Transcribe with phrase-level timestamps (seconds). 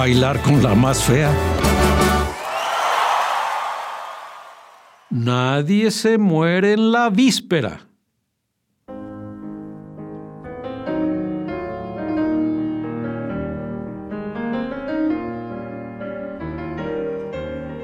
[0.00, 1.30] Bailar con la más fea.
[5.10, 7.86] Nadie se muere en la víspera.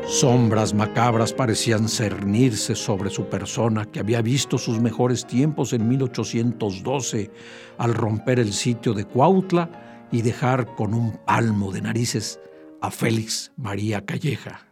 [0.06, 7.30] Sombras macabras parecían cernirse sobre su persona, que había visto sus mejores tiempos en 1812
[7.76, 12.40] al romper el sitio de Cuautla y dejar con un palmo de narices
[12.80, 14.66] a Félix María Calleja.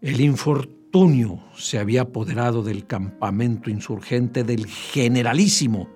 [0.00, 5.88] El infortunio se había apoderado del campamento insurgente del generalísimo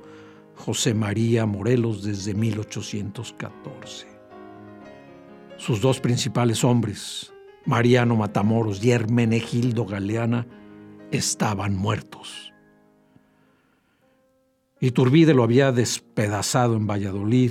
[0.54, 4.06] José María Morelos desde 1814.
[5.58, 7.32] Sus dos principales hombres,
[7.64, 10.46] Mariano Matamoros y Hermenegildo Galeana
[11.10, 12.52] estaban muertos.
[14.86, 17.50] Iturbide lo había despedazado en Valladolid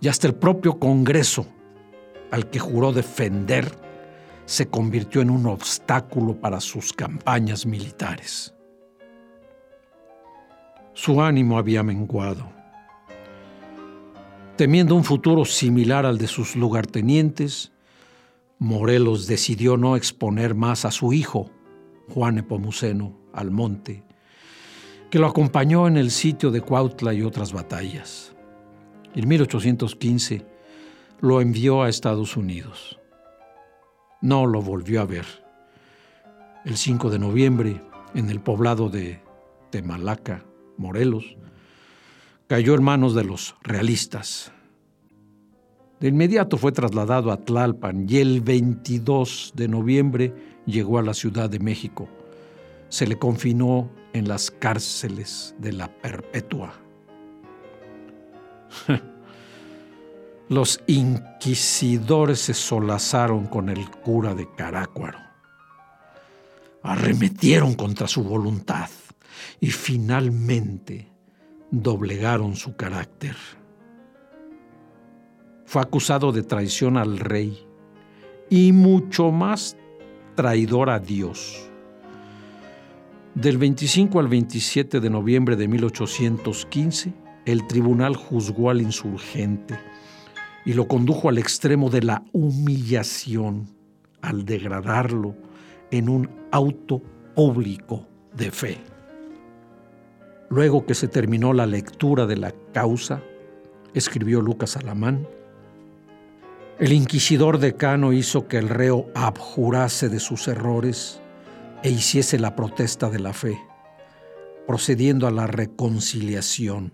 [0.00, 1.46] y hasta el propio Congreso,
[2.32, 3.70] al que juró defender,
[4.44, 8.52] se convirtió en un obstáculo para sus campañas militares.
[10.94, 12.50] Su ánimo había menguado.
[14.56, 17.70] Temiendo un futuro similar al de sus lugartenientes,
[18.58, 21.50] Morelos decidió no exponer más a su hijo,
[22.08, 24.02] Juan Epomuceno, al monte,
[25.12, 28.32] que lo acompañó en el sitio de Cuautla y otras batallas.
[29.14, 30.46] En 1815
[31.20, 32.98] lo envió a Estados Unidos.
[34.22, 35.26] No lo volvió a ver.
[36.64, 37.82] El 5 de noviembre,
[38.14, 39.20] en el poblado de
[39.68, 40.46] Temalaca,
[40.78, 41.36] Morelos,
[42.46, 44.50] cayó en manos de los realistas.
[46.00, 50.32] De inmediato fue trasladado a Tlalpan y el 22 de noviembre
[50.64, 52.08] llegó a la Ciudad de México.
[52.92, 56.74] Se le confinó en las cárceles de la Perpetua.
[60.50, 65.20] Los inquisidores se solazaron con el cura de Carácuaro.
[66.82, 68.90] Arremetieron contra su voluntad
[69.58, 71.08] y finalmente
[71.70, 73.36] doblegaron su carácter
[75.72, 77.66] fue acusado de traición al rey
[78.50, 79.74] y mucho más
[80.34, 81.71] traidor a Dios.
[83.34, 87.14] Del 25 al 27 de noviembre de 1815,
[87.46, 89.78] el tribunal juzgó al insurgente
[90.66, 93.68] y lo condujo al extremo de la humillación
[94.20, 95.34] al degradarlo
[95.90, 97.00] en un auto
[97.34, 98.06] público
[98.36, 98.78] de fe.
[100.50, 103.22] Luego que se terminó la lectura de la causa,
[103.94, 105.26] escribió Lucas Alamán,
[106.78, 111.21] el inquisidor decano hizo que el reo abjurase de sus errores
[111.82, 113.60] e hiciese la protesta de la fe,
[114.66, 116.92] procediendo a la reconciliación,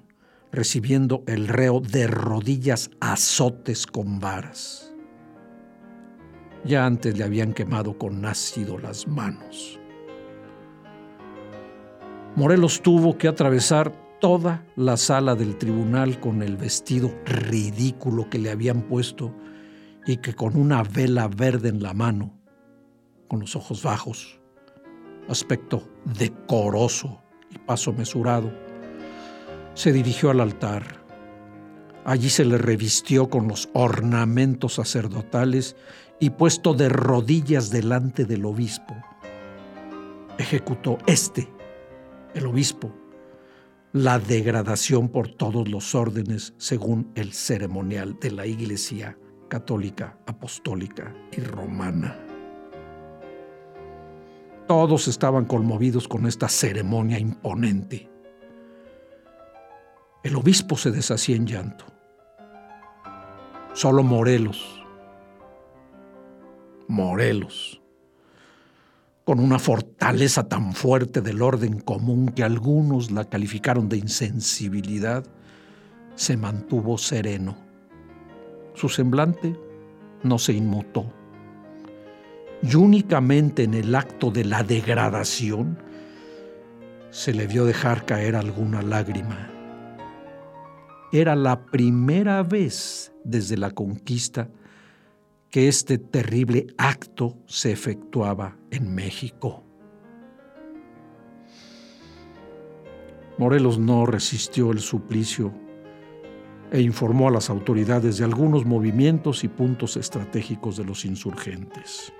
[0.50, 4.94] recibiendo el reo de rodillas azotes con varas.
[6.64, 9.78] Ya antes le habían quemado con ácido las manos.
[12.34, 18.50] Morelos tuvo que atravesar toda la sala del tribunal con el vestido ridículo que le
[18.50, 19.34] habían puesto
[20.06, 22.32] y que con una vela verde en la mano,
[23.28, 24.37] con los ojos bajos,
[25.28, 28.50] aspecto decoroso y paso mesurado,
[29.74, 31.04] se dirigió al altar.
[32.04, 35.76] Allí se le revistió con los ornamentos sacerdotales
[36.20, 38.96] y puesto de rodillas delante del obispo,
[40.38, 41.48] ejecutó este,
[42.34, 42.92] el obispo,
[43.92, 51.40] la degradación por todos los órdenes según el ceremonial de la iglesia católica, apostólica y
[51.40, 52.27] romana.
[54.68, 58.08] Todos estaban conmovidos con esta ceremonia imponente.
[60.22, 61.84] El obispo se deshacía en llanto.
[63.72, 64.84] Solo Morelos,
[66.86, 67.80] Morelos,
[69.24, 75.24] con una fortaleza tan fuerte del orden común que algunos la calificaron de insensibilidad,
[76.14, 77.68] se mantuvo sereno
[78.78, 79.58] su semblante
[80.22, 81.12] no se inmutó.
[82.62, 85.78] Y únicamente en el acto de la degradación
[87.10, 89.50] se le vio dejar caer alguna lágrima.
[91.12, 94.50] Era la primera vez desde la conquista
[95.50, 99.64] que este terrible acto se efectuaba en México.
[103.38, 105.52] Morelos no resistió el suplicio
[106.70, 112.12] e informó a las autoridades de algunos movimientos y puntos estratégicos de los insurgentes.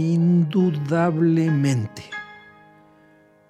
[0.00, 2.04] Indudablemente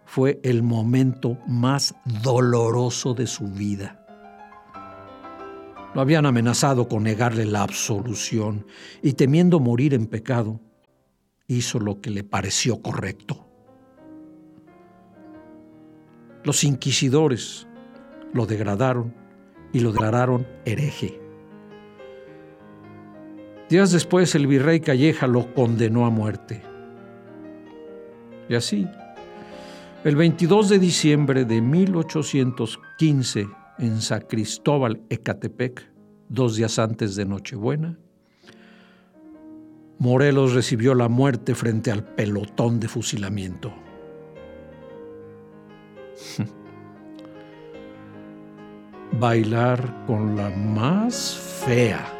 [0.05, 1.95] fue el momento más
[2.25, 4.05] doloroso de su vida.
[5.95, 8.67] Lo habían amenazado con negarle la absolución
[9.01, 10.61] y temiendo morir en pecado,
[11.47, 13.47] hizo lo que le pareció correcto.
[16.43, 17.69] Los inquisidores
[18.33, 19.15] lo degradaron
[19.73, 21.21] y lo declararon hereje.
[23.71, 26.61] Días después el virrey Calleja lo condenó a muerte.
[28.49, 28.89] Y así,
[30.03, 33.47] el 22 de diciembre de 1815,
[33.79, 35.89] en San Cristóbal, Ecatepec,
[36.29, 37.97] dos días antes de Nochebuena,
[39.99, 43.73] Morelos recibió la muerte frente al pelotón de fusilamiento.
[49.21, 52.20] Bailar con la más fea.